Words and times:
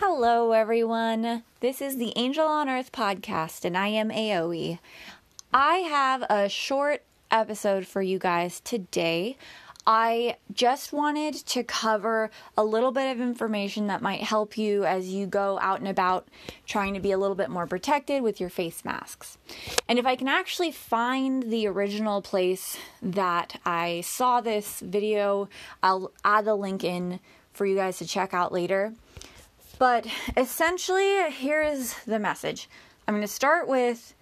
Hello, 0.00 0.52
everyone. 0.52 1.42
This 1.58 1.82
is 1.82 1.96
the 1.96 2.12
Angel 2.14 2.46
on 2.46 2.68
Earth 2.68 2.92
podcast, 2.92 3.64
and 3.64 3.76
I 3.76 3.88
am 3.88 4.10
AoE. 4.10 4.78
I 5.52 5.74
have 5.78 6.22
a 6.30 6.48
short 6.48 7.02
episode 7.32 7.84
for 7.84 8.00
you 8.00 8.20
guys 8.20 8.60
today. 8.60 9.36
I 9.88 10.36
just 10.52 10.92
wanted 10.92 11.34
to 11.34 11.64
cover 11.64 12.30
a 12.56 12.62
little 12.62 12.92
bit 12.92 13.10
of 13.10 13.20
information 13.20 13.88
that 13.88 14.00
might 14.00 14.22
help 14.22 14.56
you 14.56 14.84
as 14.84 15.08
you 15.08 15.26
go 15.26 15.58
out 15.60 15.80
and 15.80 15.88
about 15.88 16.28
trying 16.64 16.94
to 16.94 17.00
be 17.00 17.10
a 17.10 17.18
little 17.18 17.34
bit 17.34 17.50
more 17.50 17.66
protected 17.66 18.22
with 18.22 18.38
your 18.38 18.50
face 18.50 18.84
masks. 18.84 19.36
And 19.88 19.98
if 19.98 20.06
I 20.06 20.14
can 20.14 20.28
actually 20.28 20.70
find 20.70 21.50
the 21.50 21.66
original 21.66 22.22
place 22.22 22.78
that 23.02 23.60
I 23.66 24.02
saw 24.02 24.40
this 24.40 24.78
video, 24.78 25.48
I'll 25.82 26.12
add 26.24 26.44
the 26.44 26.54
link 26.54 26.84
in 26.84 27.18
for 27.52 27.66
you 27.66 27.74
guys 27.74 27.98
to 27.98 28.06
check 28.06 28.32
out 28.32 28.52
later. 28.52 28.92
But 29.78 30.06
essentially, 30.36 31.30
here 31.30 31.62
is 31.62 31.94
the 32.04 32.18
message. 32.18 32.68
I'm 33.06 33.14
going 33.14 33.26
to 33.26 33.32
start 33.32 33.68
with 33.68 34.14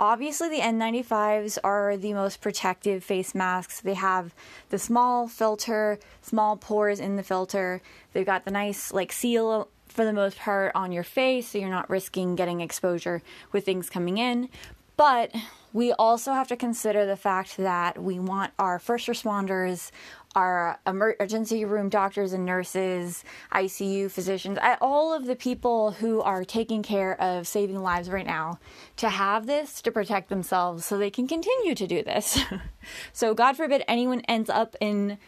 obviously 0.00 0.48
the 0.48 0.60
N95s 0.60 1.58
are 1.62 1.96
the 1.96 2.14
most 2.14 2.40
protective 2.40 3.04
face 3.04 3.34
masks. 3.34 3.80
They 3.80 3.94
have 3.94 4.34
the 4.70 4.78
small 4.78 5.28
filter, 5.28 5.98
small 6.22 6.56
pores 6.56 6.98
in 6.98 7.16
the 7.16 7.22
filter. 7.22 7.82
They've 8.12 8.26
got 8.26 8.44
the 8.44 8.50
nice 8.50 8.92
like 8.92 9.12
seal 9.12 9.68
for 9.86 10.04
the 10.06 10.12
most 10.12 10.38
part 10.38 10.72
on 10.74 10.90
your 10.90 11.04
face 11.04 11.50
so 11.50 11.58
you're 11.58 11.68
not 11.68 11.90
risking 11.90 12.34
getting 12.34 12.62
exposure 12.62 13.22
with 13.52 13.66
things 13.66 13.90
coming 13.90 14.16
in. 14.16 14.48
But 14.96 15.34
we 15.72 15.92
also 15.92 16.32
have 16.32 16.48
to 16.48 16.56
consider 16.56 17.06
the 17.06 17.16
fact 17.16 17.56
that 17.56 18.02
we 18.02 18.18
want 18.18 18.52
our 18.58 18.78
first 18.78 19.08
responders, 19.08 19.90
our 20.34 20.78
emergency 20.86 21.64
room 21.64 21.88
doctors 21.88 22.32
and 22.32 22.44
nurses, 22.46 23.24
ICU 23.52 24.10
physicians, 24.10 24.58
all 24.80 25.12
of 25.12 25.26
the 25.26 25.36
people 25.36 25.92
who 25.92 26.20
are 26.22 26.44
taking 26.44 26.82
care 26.82 27.20
of 27.20 27.46
saving 27.46 27.82
lives 27.82 28.08
right 28.08 28.26
now 28.26 28.58
to 28.96 29.08
have 29.08 29.46
this 29.46 29.82
to 29.82 29.92
protect 29.92 30.28
themselves 30.28 30.84
so 30.84 30.96
they 30.96 31.10
can 31.10 31.26
continue 31.26 31.74
to 31.74 31.86
do 31.86 32.02
this. 32.02 32.40
so, 33.12 33.34
God 33.34 33.56
forbid 33.56 33.84
anyone 33.86 34.20
ends 34.28 34.48
up 34.48 34.76
in 34.80 35.18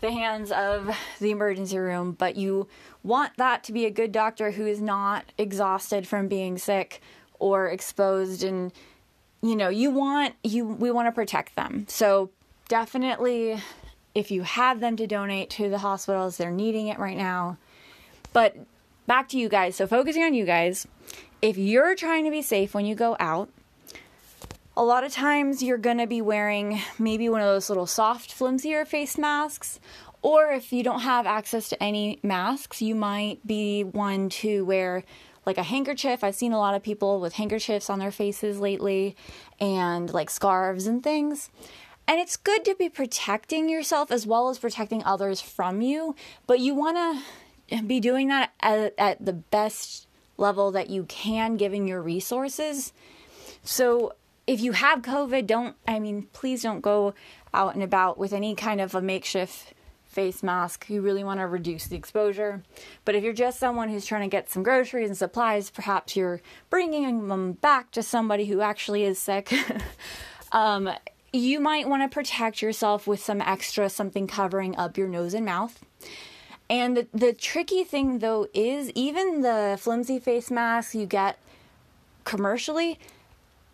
the 0.00 0.10
hands 0.10 0.50
of 0.50 0.96
the 1.20 1.30
emergency 1.30 1.78
room, 1.78 2.12
but 2.12 2.36
you 2.36 2.68
want 3.02 3.36
that 3.36 3.64
to 3.64 3.72
be 3.72 3.86
a 3.86 3.90
good 3.90 4.12
doctor 4.12 4.52
who 4.52 4.66
is 4.66 4.80
not 4.80 5.24
exhausted 5.38 6.06
from 6.06 6.28
being 6.28 6.58
sick 6.58 7.00
or 7.38 7.68
exposed 7.68 8.42
and 8.42 8.72
you 9.44 9.56
know, 9.56 9.68
you 9.68 9.90
want 9.90 10.34
you 10.44 10.64
we 10.64 10.90
want 10.92 11.08
to 11.08 11.12
protect 11.12 11.56
them. 11.56 11.84
So, 11.88 12.30
definitely 12.68 13.60
if 14.14 14.30
you 14.30 14.42
have 14.42 14.80
them 14.80 14.96
to 14.96 15.06
donate 15.06 15.50
to 15.50 15.68
the 15.68 15.78
hospitals, 15.78 16.36
they're 16.36 16.50
needing 16.50 16.88
it 16.88 16.98
right 16.98 17.16
now. 17.16 17.56
But 18.32 18.56
back 19.06 19.28
to 19.30 19.38
you 19.38 19.48
guys. 19.48 19.76
So, 19.76 19.86
focusing 19.86 20.22
on 20.22 20.34
you 20.34 20.44
guys, 20.44 20.86
if 21.40 21.58
you're 21.58 21.94
trying 21.94 22.24
to 22.24 22.30
be 22.30 22.42
safe 22.42 22.74
when 22.74 22.86
you 22.86 22.94
go 22.94 23.16
out, 23.18 23.48
a 24.76 24.84
lot 24.84 25.04
of 25.04 25.12
times 25.12 25.62
you're 25.62 25.78
going 25.78 25.98
to 25.98 26.06
be 26.06 26.22
wearing 26.22 26.80
maybe 26.98 27.28
one 27.28 27.40
of 27.40 27.46
those 27.46 27.68
little 27.68 27.86
soft, 27.86 28.30
flimsier 28.30 28.86
face 28.86 29.18
masks. 29.18 29.80
Or 30.22 30.52
if 30.52 30.72
you 30.72 30.82
don't 30.82 31.00
have 31.00 31.26
access 31.26 31.68
to 31.70 31.82
any 31.82 32.20
masks, 32.22 32.80
you 32.80 32.94
might 32.94 33.44
be 33.46 33.82
one 33.82 34.28
to 34.28 34.64
wear 34.64 35.04
like 35.44 35.58
a 35.58 35.62
handkerchief. 35.64 36.22
I've 36.22 36.36
seen 36.36 36.52
a 36.52 36.58
lot 36.58 36.74
of 36.74 36.82
people 36.82 37.20
with 37.20 37.34
handkerchiefs 37.34 37.90
on 37.90 37.98
their 37.98 38.12
faces 38.12 38.60
lately 38.60 39.16
and 39.58 40.12
like 40.12 40.30
scarves 40.30 40.86
and 40.86 41.02
things. 41.02 41.50
And 42.12 42.20
it's 42.20 42.36
good 42.36 42.62
to 42.66 42.74
be 42.74 42.90
protecting 42.90 43.70
yourself 43.70 44.10
as 44.10 44.26
well 44.26 44.50
as 44.50 44.58
protecting 44.58 45.02
others 45.02 45.40
from 45.40 45.80
you, 45.80 46.14
but 46.46 46.60
you 46.60 46.74
want 46.74 47.24
to 47.70 47.82
be 47.84 48.00
doing 48.00 48.28
that 48.28 48.52
at, 48.60 48.92
at 48.98 49.24
the 49.24 49.32
best 49.32 50.06
level 50.36 50.72
that 50.72 50.90
you 50.90 51.04
can 51.04 51.56
given 51.56 51.86
your 51.86 52.02
resources. 52.02 52.92
So 53.64 54.12
if 54.46 54.60
you 54.60 54.72
have 54.72 55.00
COVID, 55.00 55.46
don't, 55.46 55.74
I 55.88 56.00
mean, 56.00 56.28
please 56.34 56.62
don't 56.62 56.82
go 56.82 57.14
out 57.54 57.72
and 57.72 57.82
about 57.82 58.18
with 58.18 58.34
any 58.34 58.54
kind 58.54 58.82
of 58.82 58.94
a 58.94 59.00
makeshift 59.00 59.72
face 60.04 60.42
mask. 60.42 60.90
You 60.90 61.00
really 61.00 61.24
want 61.24 61.40
to 61.40 61.46
reduce 61.46 61.86
the 61.86 61.96
exposure. 61.96 62.62
But 63.06 63.14
if 63.14 63.24
you're 63.24 63.32
just 63.32 63.58
someone 63.58 63.88
who's 63.88 64.04
trying 64.04 64.28
to 64.28 64.36
get 64.36 64.50
some 64.50 64.62
groceries 64.62 65.08
and 65.08 65.16
supplies, 65.16 65.70
perhaps 65.70 66.14
you're 66.14 66.42
bringing 66.68 67.28
them 67.28 67.52
back 67.52 67.90
to 67.92 68.02
somebody 68.02 68.44
who 68.44 68.60
actually 68.60 69.04
is 69.04 69.18
sick. 69.18 69.50
um, 70.52 70.90
you 71.32 71.60
might 71.60 71.88
want 71.88 72.02
to 72.02 72.14
protect 72.14 72.60
yourself 72.60 73.06
with 73.06 73.22
some 73.22 73.40
extra 73.40 73.88
something 73.88 74.26
covering 74.26 74.76
up 74.76 74.98
your 74.98 75.08
nose 75.08 75.34
and 75.34 75.46
mouth. 75.46 75.84
And 76.68 76.96
the, 76.96 77.06
the 77.12 77.32
tricky 77.32 77.84
thing 77.84 78.18
though 78.18 78.48
is 78.54 78.90
even 78.94 79.42
the 79.42 79.76
flimsy 79.80 80.18
face 80.18 80.50
masks 80.50 80.94
you 80.94 81.06
get 81.06 81.38
commercially, 82.24 82.98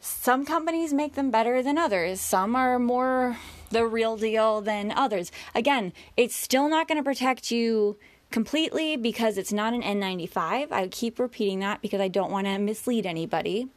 some 0.00 0.44
companies 0.44 0.92
make 0.92 1.14
them 1.14 1.30
better 1.30 1.62
than 1.62 1.78
others. 1.78 2.20
Some 2.20 2.54
are 2.54 2.78
more 2.78 3.36
the 3.70 3.84
real 3.84 4.16
deal 4.16 4.60
than 4.60 4.92
others. 4.92 5.30
Again, 5.54 5.92
it's 6.16 6.34
still 6.34 6.68
not 6.68 6.88
going 6.88 6.98
to 6.98 7.04
protect 7.04 7.50
you 7.50 7.96
completely 8.30 8.96
because 8.96 9.36
it's 9.38 9.52
not 9.52 9.74
an 9.74 9.82
N95. 9.82 10.70
I 10.70 10.88
keep 10.88 11.18
repeating 11.18 11.60
that 11.60 11.82
because 11.82 12.00
I 12.00 12.08
don't 12.08 12.30
want 12.30 12.46
to 12.46 12.58
mislead 12.58 13.06
anybody 13.06 13.68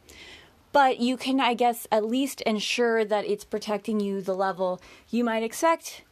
but 0.72 0.98
you 0.98 1.16
can, 1.16 1.40
I 1.40 1.54
guess, 1.54 1.86
at 1.92 2.04
least 2.04 2.40
ensure 2.42 3.04
that 3.04 3.26
it's 3.26 3.44
protecting 3.44 4.00
you 4.00 4.20
the 4.22 4.34
level 4.34 4.80
you 5.10 5.22
might 5.22 5.42
expect 5.42 6.02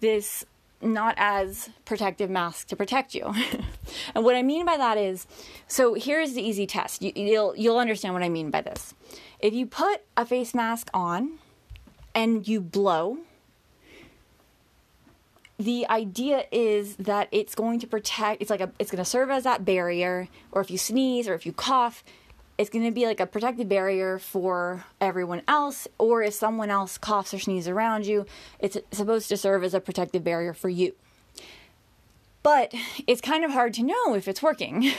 this 0.00 0.44
not 0.82 1.14
as 1.18 1.68
protective 1.84 2.30
mask 2.30 2.68
to 2.68 2.76
protect 2.76 3.14
you. 3.14 3.34
and 4.14 4.24
what 4.24 4.34
I 4.34 4.42
mean 4.42 4.64
by 4.64 4.76
that 4.76 4.96
is, 4.96 5.26
so 5.66 5.94
here's 5.94 6.32
the 6.32 6.42
easy 6.42 6.66
test. 6.66 7.02
You, 7.02 7.12
you'll 7.14 7.56
you'll 7.56 7.78
understand 7.78 8.14
what 8.14 8.22
I 8.22 8.28
mean 8.28 8.50
by 8.50 8.62
this. 8.62 8.94
If 9.40 9.52
you 9.54 9.66
put 9.66 10.02
a 10.16 10.24
face 10.24 10.54
mask 10.54 10.88
on 10.94 11.38
and 12.14 12.46
you 12.46 12.60
blow, 12.60 13.18
the 15.58 15.86
idea 15.88 16.44
is 16.50 16.96
that 16.96 17.28
it's 17.30 17.54
going 17.54 17.80
to 17.80 17.86
protect. 17.86 18.40
It's 18.40 18.50
like 18.50 18.62
a 18.62 18.72
it's 18.78 18.90
going 18.90 19.04
to 19.04 19.10
serve 19.10 19.30
as 19.30 19.44
that 19.44 19.64
barrier. 19.64 20.28
Or 20.52 20.62
if 20.62 20.70
you 20.70 20.78
sneeze 20.78 21.28
or 21.28 21.34
if 21.34 21.44
you 21.44 21.52
cough, 21.52 22.02
it's 22.60 22.68
going 22.68 22.84
to 22.84 22.90
be 22.90 23.06
like 23.06 23.20
a 23.20 23.26
protective 23.26 23.70
barrier 23.70 24.18
for 24.18 24.84
everyone 25.00 25.40
else, 25.48 25.88
or 25.96 26.22
if 26.22 26.34
someone 26.34 26.68
else 26.68 26.98
coughs 26.98 27.32
or 27.32 27.38
sneezes 27.38 27.68
around 27.68 28.04
you, 28.04 28.26
it's 28.58 28.76
supposed 28.92 29.30
to 29.30 29.38
serve 29.38 29.64
as 29.64 29.72
a 29.72 29.80
protective 29.80 30.22
barrier 30.22 30.52
for 30.52 30.68
you. 30.68 30.94
But 32.42 32.74
it's 33.06 33.22
kind 33.22 33.46
of 33.46 33.52
hard 33.52 33.72
to 33.74 33.82
know 33.82 34.14
if 34.14 34.28
it's 34.28 34.42
working. 34.42 34.92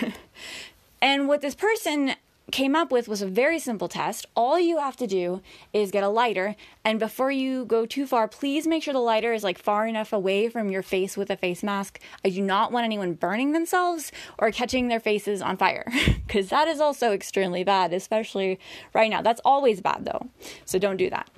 and 1.03 1.27
what 1.27 1.41
this 1.41 1.53
person 1.53 2.15
came 2.51 2.75
up 2.75 2.91
with 2.91 3.07
was 3.07 3.21
a 3.21 3.27
very 3.27 3.59
simple 3.59 3.87
test. 3.87 4.25
All 4.35 4.59
you 4.59 4.77
have 4.77 4.95
to 4.97 5.07
do 5.07 5.41
is 5.73 5.91
get 5.91 6.03
a 6.03 6.09
lighter, 6.09 6.55
and 6.83 6.99
before 6.99 7.31
you 7.31 7.65
go 7.65 7.85
too 7.85 8.05
far, 8.05 8.27
please 8.27 8.67
make 8.67 8.83
sure 8.83 8.93
the 8.93 8.99
lighter 8.99 9.33
is 9.33 9.43
like 9.43 9.57
far 9.57 9.87
enough 9.87 10.13
away 10.13 10.49
from 10.49 10.69
your 10.69 10.81
face 10.81 11.17
with 11.17 11.29
a 11.29 11.37
face 11.37 11.63
mask. 11.63 11.99
I 12.23 12.29
do 12.29 12.41
not 12.41 12.71
want 12.71 12.85
anyone 12.85 13.13
burning 13.13 13.51
themselves 13.51 14.11
or 14.37 14.51
catching 14.51 14.87
their 14.87 14.99
faces 14.99 15.41
on 15.41 15.57
fire, 15.57 15.85
because 16.27 16.49
that 16.49 16.67
is 16.67 16.79
also 16.79 17.11
extremely 17.11 17.63
bad, 17.63 17.93
especially 17.93 18.59
right 18.93 19.09
now. 19.09 19.21
That's 19.21 19.41
always 19.45 19.81
bad 19.81 20.05
though, 20.05 20.27
so 20.65 20.79
don't 20.79 20.97
do 20.97 21.09
that. 21.09 21.29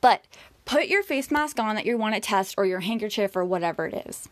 But 0.00 0.24
put 0.64 0.88
your 0.88 1.02
face 1.02 1.30
mask 1.30 1.58
on 1.58 1.74
that 1.76 1.86
you 1.86 1.96
want 1.96 2.14
to 2.14 2.20
test, 2.20 2.54
or 2.56 2.66
your 2.66 2.80
handkerchief, 2.80 3.36
or 3.36 3.44
whatever 3.44 3.86
it 3.86 4.06
is. 4.06 4.28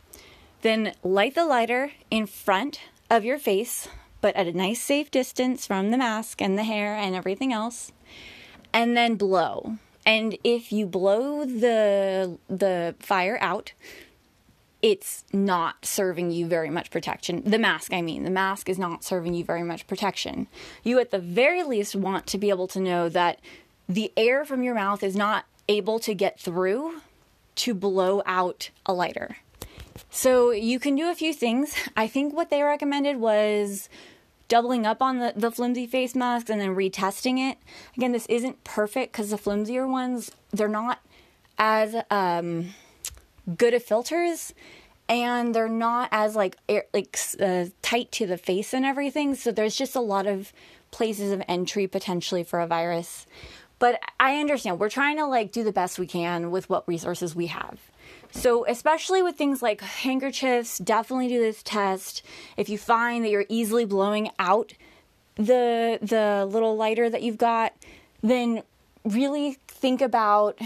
Then 0.63 0.95
light 1.03 1.35
the 1.35 1.45
lighter 1.45 1.93
in 2.11 2.27
front 2.27 2.81
of 3.09 3.25
your 3.25 3.39
face 3.39 3.89
but 4.21 4.37
at 4.37 4.47
a 4.47 4.53
nice 4.53 4.81
safe 4.81 5.11
distance 5.11 5.67
from 5.67 5.91
the 5.91 5.99
mask 5.99 6.41
and 6.41 6.59
the 6.59 6.65
hair 6.65 6.95
and 6.95 7.15
everything 7.15 7.53
else. 7.53 7.93
And 8.73 8.97
then 8.97 9.17
blow. 9.17 9.77
And 10.07 10.39
if 10.45 10.73
you 10.73 10.87
blow 10.87 11.45
the 11.45 12.39
the 12.49 12.95
fire 13.01 13.39
out, 13.41 13.73
it's 14.83 15.25
not 15.33 15.85
serving 15.85 16.31
you 16.31 16.47
very 16.47 16.71
much 16.71 16.91
protection. 16.91 17.43
The 17.45 17.59
mask, 17.59 17.93
I 17.93 18.01
mean, 18.01 18.25
the 18.25 18.31
mask 18.31 18.69
is 18.69 18.78
not 18.78 19.05
serving 19.05 19.34
you 19.34 19.45
very 19.45 19.63
much 19.63 19.87
protection. 19.87 20.47
You 20.83 20.99
at 21.01 21.11
the 21.11 21.19
very 21.19 21.63
least 21.63 21.95
want 21.95 22.27
to 22.28 22.39
be 22.39 22.49
able 22.49 22.69
to 22.69 22.81
know 22.81 23.09
that 23.11 23.41
the 23.89 24.13
air 24.16 24.45
from 24.45 24.63
your 24.63 24.75
mouth 24.75 25.03
is 25.03 25.16
not 25.16 25.45
able 25.69 25.99
to 26.01 26.15
get 26.15 26.41
through 26.41 27.03
to 27.57 27.75
blow 27.75 28.23
out 28.25 28.71
a 28.87 28.93
lighter. 28.95 29.37
So 30.09 30.51
you 30.51 30.79
can 30.79 30.97
do 30.97 31.11
a 31.11 31.15
few 31.15 31.33
things. 31.33 31.75
I 31.97 32.07
think 32.07 32.35
what 32.35 32.51
they 32.51 32.63
recommended 32.63 33.19
was 33.19 33.89
doubling 34.49 34.85
up 34.85 35.01
on 35.01 35.19
the, 35.19 35.33
the 35.37 35.51
flimsy 35.51 35.87
face 35.87 36.15
masks 36.15 36.51
and 36.51 36.61
then 36.61 36.75
retesting 36.75 37.51
it. 37.51 37.59
Again, 37.97 38.13
this 38.13 38.27
isn't 38.27 38.65
perfect 38.65 39.13
because 39.13 39.31
the 39.31 39.37
flimsier 39.37 39.89
ones, 39.89 40.33
they're 40.51 40.69
not 40.69 41.01
as 41.59 41.95
um, 42.11 42.75
good 43.57 43.75
of 43.75 43.83
filters 43.83 44.53
and 45.09 45.55
they're 45.55 45.69
not 45.69 46.09
as 46.13 46.35
like 46.35 46.57
air, 46.69 46.85
like 46.93 47.19
uh, 47.41 47.67
tight 47.83 48.11
to 48.13 48.27
the 48.27 48.37
face 48.37 48.75
and 48.75 48.85
everything. 48.85 49.35
So 49.35 49.53
there's 49.53 49.77
just 49.77 49.95
a 49.95 50.01
lot 50.01 50.27
of 50.27 50.53
places 50.91 51.33
of 51.33 51.43
entry 51.49 51.87
potentially 51.87 52.43
for 52.43 52.61
a 52.61 52.67
virus. 52.67 53.27
But 53.79 54.01
I 54.19 54.37
understand 54.37 54.79
we're 54.79 54.91
trying 54.91 55.17
to 55.17 55.27
like 55.27 55.53
do 55.53 55.65
the 55.65 55.73
best 55.73 55.99
we 55.99 56.07
can 56.07 56.51
with 56.51 56.69
what 56.69 56.87
resources 56.87 57.35
we 57.35 57.47
have. 57.47 57.79
So, 58.33 58.65
especially 58.66 59.22
with 59.22 59.36
things 59.36 59.60
like 59.60 59.80
handkerchiefs, 59.80 60.78
definitely 60.78 61.28
do 61.28 61.41
this 61.41 61.62
test. 61.62 62.22
If 62.57 62.68
you 62.68 62.78
find 62.78 63.24
that 63.24 63.30
you're 63.30 63.47
easily 63.48 63.84
blowing 63.84 64.30
out 64.39 64.72
the 65.34 65.98
the 66.01 66.47
little 66.51 66.77
lighter 66.77 67.10
that 67.10 67.22
you've 67.22 67.39
got, 67.39 67.72
then 68.22 68.62
really 69.04 69.59
think 69.66 70.01
about 70.01 70.59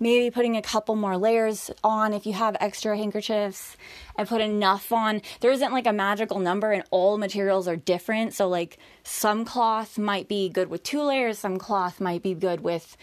maybe 0.00 0.30
putting 0.30 0.56
a 0.56 0.62
couple 0.62 0.96
more 0.96 1.16
layers 1.16 1.70
on 1.82 2.12
if 2.12 2.26
you 2.26 2.32
have 2.32 2.56
extra 2.60 2.96
handkerchiefs 2.96 3.76
and 4.16 4.28
put 4.28 4.40
enough 4.40 4.92
on. 4.92 5.22
There 5.40 5.50
isn't 5.50 5.72
like 5.72 5.86
a 5.86 5.92
magical 5.92 6.40
number 6.40 6.72
and 6.72 6.84
all 6.90 7.16
materials 7.16 7.68
are 7.68 7.76
different. 7.76 8.34
So 8.34 8.48
like 8.48 8.78
some 9.02 9.44
cloth 9.44 9.96
might 9.98 10.28
be 10.28 10.48
good 10.48 10.68
with 10.68 10.82
two 10.82 11.02
layers, 11.02 11.38
some 11.38 11.58
cloth 11.58 12.00
might 12.00 12.22
be 12.22 12.34
good 12.34 12.60
with 12.60 12.96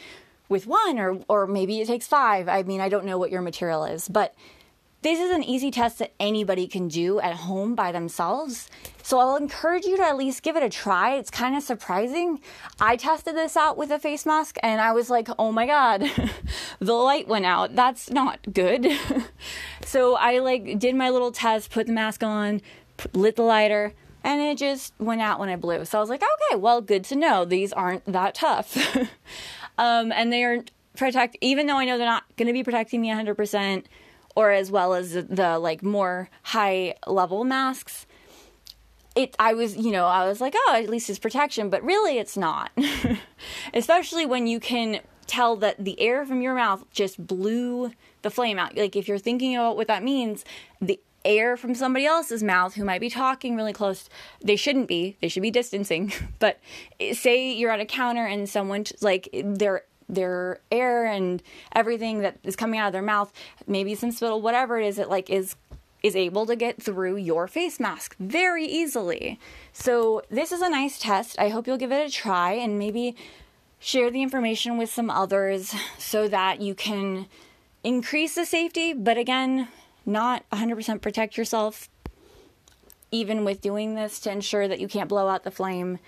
with 0.51 0.67
one 0.67 0.99
or 0.99 1.19
or 1.27 1.47
maybe 1.47 1.79
it 1.79 1.87
takes 1.87 2.05
5. 2.05 2.47
I 2.47 2.61
mean, 2.63 2.81
I 2.81 2.89
don't 2.89 3.05
know 3.05 3.17
what 3.17 3.31
your 3.31 3.41
material 3.41 3.85
is, 3.85 4.07
but 4.07 4.35
this 5.01 5.19
is 5.19 5.31
an 5.31 5.43
easy 5.43 5.71
test 5.71 5.97
that 5.97 6.11
anybody 6.19 6.67
can 6.67 6.87
do 6.87 7.19
at 7.21 7.33
home 7.33 7.73
by 7.73 7.91
themselves. 7.91 8.69
So 9.01 9.17
I'll 9.17 9.35
encourage 9.35 9.85
you 9.85 9.97
to 9.97 10.03
at 10.03 10.15
least 10.15 10.43
give 10.43 10.55
it 10.55 10.61
a 10.61 10.69
try. 10.69 11.15
It's 11.15 11.31
kind 11.31 11.55
of 11.55 11.63
surprising. 11.63 12.39
I 12.79 12.97
tested 12.97 13.35
this 13.35 13.57
out 13.57 13.77
with 13.77 13.89
a 13.89 13.97
face 13.97 14.27
mask 14.27 14.57
and 14.61 14.79
I 14.79 14.91
was 14.91 15.09
like, 15.09 15.27
oh 15.39 15.51
my 15.51 15.65
God, 15.65 16.03
the 16.79 16.93
light 16.93 17.27
went 17.27 17.45
out. 17.45 17.75
That's 17.75 18.11
not 18.11 18.53
good. 18.53 18.85
so 19.85 20.15
I 20.17 20.37
like 20.37 20.77
did 20.77 20.95
my 20.95 21.09
little 21.09 21.31
test, 21.31 21.71
put 21.71 21.87
the 21.87 21.93
mask 21.93 22.21
on, 22.23 22.61
lit 23.13 23.37
the 23.37 23.41
lighter, 23.41 23.93
and 24.23 24.39
it 24.41 24.57
just 24.57 24.93
went 24.99 25.21
out 25.21 25.39
when 25.39 25.49
I 25.49 25.55
blew. 25.55 25.83
So 25.85 25.97
I 25.97 26.01
was 26.01 26.09
like, 26.09 26.21
okay, 26.21 26.57
well, 26.57 26.81
good 26.81 27.03
to 27.05 27.15
know. 27.15 27.43
These 27.43 27.73
aren't 27.73 28.05
that 28.05 28.35
tough. 28.35 28.77
um, 29.81 30.11
and 30.11 30.31
they 30.31 30.43
are 30.43 30.59
protect, 30.95 31.37
even 31.41 31.65
though 31.65 31.77
I 31.77 31.85
know 31.85 31.97
they're 31.97 32.05
not 32.07 32.23
going 32.37 32.47
to 32.47 32.53
be 32.53 32.63
protecting 32.63 33.01
me 33.01 33.09
100% 33.09 33.85
or 34.35 34.51
as 34.51 34.69
well 34.69 34.93
as 34.93 35.13
the, 35.13 35.23
the 35.23 35.59
like 35.59 35.83
more 35.83 36.29
high 36.43 36.95
level 37.05 37.43
masks 37.43 38.05
it 39.13 39.35
i 39.39 39.53
was 39.53 39.75
you 39.75 39.91
know 39.91 40.05
i 40.05 40.25
was 40.25 40.39
like 40.39 40.53
oh 40.55 40.73
at 40.81 40.89
least 40.89 41.09
it's 41.09 41.19
protection 41.19 41.69
but 41.69 41.83
really 41.83 42.17
it's 42.17 42.37
not. 42.37 42.71
Especially 43.73 44.25
when 44.25 44.47
you 44.47 44.57
can 44.61 45.01
tell 45.27 45.55
that 45.55 45.83
the 45.83 45.99
air 45.99 46.25
from 46.25 46.41
your 46.41 46.55
mouth 46.55 46.83
just 46.91 47.25
blew 47.25 47.91
the 48.21 48.29
flame 48.29 48.59
out. 48.59 48.75
Like 48.75 48.95
if 48.95 49.07
you're 49.07 49.17
thinking 49.17 49.55
about 49.55 49.77
what 49.77 49.87
that 49.87 50.03
means 50.03 50.43
the 50.81 50.99
air 51.23 51.55
from 51.55 51.75
somebody 51.75 52.05
else's 52.05 52.43
mouth 52.43 52.75
who 52.75 52.83
might 52.83 53.01
be 53.01 53.09
talking 53.09 53.55
really 53.55 53.73
close 53.73 54.09
they 54.41 54.55
shouldn't 54.55 54.87
be 54.87 55.17
they 55.21 55.27
should 55.27 55.43
be 55.43 55.51
distancing 55.51 56.11
but 56.39 56.59
eh, 56.99 57.13
say 57.13 57.51
you're 57.51 57.71
at 57.71 57.79
a 57.79 57.85
counter 57.85 58.25
and 58.25 58.49
someone 58.49 58.83
like 59.01 59.29
they're 59.33 59.83
their 60.11 60.59
air 60.71 61.05
and 61.05 61.41
everything 61.73 62.19
that 62.19 62.37
is 62.43 62.55
coming 62.55 62.79
out 62.79 62.87
of 62.87 62.93
their 62.93 63.01
mouth, 63.01 63.31
maybe 63.65 63.95
some 63.95 64.11
spittle, 64.11 64.41
whatever 64.41 64.79
it 64.79 64.85
is, 64.85 64.99
it 64.99 65.09
like 65.09 65.29
is 65.29 65.55
is 66.03 66.15
able 66.15 66.47
to 66.47 66.55
get 66.55 66.81
through 66.81 67.15
your 67.15 67.47
face 67.47 67.79
mask 67.79 68.15
very 68.19 68.65
easily. 68.65 69.39
So 69.71 70.23
this 70.31 70.51
is 70.51 70.61
a 70.61 70.69
nice 70.69 70.97
test. 70.97 71.37
I 71.37 71.49
hope 71.49 71.67
you'll 71.67 71.77
give 71.77 71.91
it 71.91 72.07
a 72.07 72.11
try 72.11 72.53
and 72.53 72.79
maybe 72.79 73.15
share 73.79 74.09
the 74.09 74.23
information 74.23 74.79
with 74.79 74.91
some 74.91 75.11
others 75.11 75.75
so 75.99 76.27
that 76.27 76.59
you 76.59 76.73
can 76.73 77.27
increase 77.83 78.33
the 78.33 78.45
safety, 78.45 78.93
but 78.93 79.17
again, 79.17 79.67
not 80.05 80.49
100% 80.51 81.01
protect 81.01 81.37
yourself 81.37 81.89
even 83.11 83.43
with 83.43 83.61
doing 83.61 83.95
this 83.95 84.19
to 84.21 84.31
ensure 84.31 84.67
that 84.67 84.79
you 84.79 84.87
can't 84.87 85.09
blow 85.09 85.27
out 85.27 85.43
the 85.43 85.51
flame. 85.51 85.99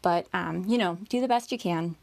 But, 0.00 0.26
um, 0.32 0.64
you 0.66 0.78
know, 0.78 0.98
do 1.08 1.20
the 1.20 1.28
best 1.28 1.52
you 1.52 1.58
can. 1.58 1.96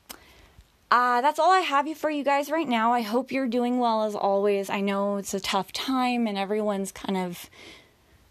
Uh, 0.91 1.21
that's 1.21 1.39
all 1.39 1.51
I 1.51 1.59
have 1.59 1.87
for 1.97 2.09
you 2.09 2.23
guys 2.23 2.49
right 2.49 2.67
now. 2.67 2.91
I 2.91 3.01
hope 3.01 3.31
you're 3.31 3.47
doing 3.47 3.79
well 3.79 4.03
as 4.03 4.15
always. 4.15 4.69
I 4.69 4.81
know 4.81 5.17
it's 5.17 5.33
a 5.33 5.39
tough 5.39 5.71
time 5.71 6.27
and 6.27 6.37
everyone's 6.37 6.91
kind 6.91 7.17
of 7.17 7.49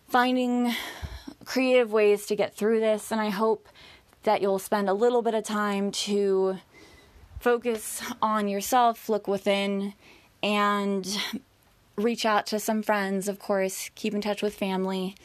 finding 0.09 0.75
creative 1.44 1.93
ways 1.93 2.26
to 2.26 2.37
get 2.37 2.55
through 2.55 2.81
this, 2.81 3.11
and 3.11 3.21
I 3.21 3.31
hope 3.31 3.69
that 4.25 4.43
you'll 4.43 4.59
spend 4.59 4.88
a 4.88 4.94
little 4.94 5.23
bit 5.23 5.35
of 5.35 5.44
time 5.44 5.91
to 5.91 6.59
focus 7.41 8.03
on 8.21 8.49
yourself, 8.49 9.09
look 9.09 9.29
within, 9.29 9.94
and 10.43 11.06
reach 11.99 12.25
out 12.25 12.47
to 12.47 12.59
some 12.59 12.83
friends, 12.83 13.29
of 13.29 13.39
course, 13.39 13.91
keep 13.95 14.15
in 14.15 14.21
touch 14.21 14.43
with 14.43 14.55
family. 14.55 15.17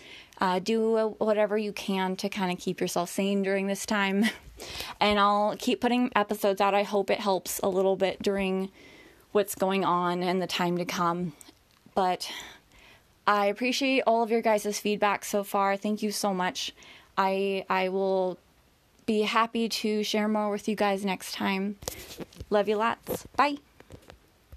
Uh, 0.42 0.60
do 0.60 1.16
whatever 1.20 1.58
you 1.58 1.72
can 1.72 2.16
to 2.18 2.28
kind 2.28 2.52
of 2.52 2.58
keep 2.58 2.82
yourself 2.82 3.10
sane 3.10 3.44
during 3.44 3.68
this 3.68 3.86
time. 3.86 4.26
and 5.00 5.20
I'll 5.20 5.56
keep 5.58 5.80
putting 5.80 6.12
episodes 6.16 6.60
out. 6.60 6.74
I 6.74 6.84
hope 6.84 7.10
it 7.10 7.20
helps 7.20 7.60
a 7.60 7.70
little 7.70 7.96
bit 7.96 8.22
during 8.22 8.72
what's 9.32 9.56
going 9.56 9.86
on 9.86 10.24
and 10.24 10.42
the 10.42 10.48
time 10.48 10.78
to 10.80 10.86
come. 10.86 11.34
But 11.96 12.30
I 13.28 13.46
appreciate 13.46 14.02
all 14.08 14.24
of 14.24 14.32
your 14.32 14.42
guys' 14.42 14.80
feedback 14.80 15.24
so 15.24 15.44
far. 15.44 15.78
Thank 15.78 16.02
you 16.02 16.12
so 16.12 16.34
much. 16.34 16.74
I 17.18 17.66
I 17.70 17.90
will 17.90 18.40
be 19.06 19.22
happy 19.22 19.70
to 19.70 20.04
share 20.04 20.28
more 20.28 20.50
with 20.50 20.68
you 20.68 20.76
guys 20.76 21.06
next 21.06 21.34
time. 21.34 21.78
Love 22.50 22.68
you 22.68 22.78
lots. 22.78 23.28
Bye. 23.36 23.58